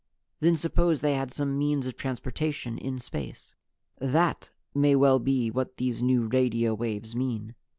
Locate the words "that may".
3.99-4.95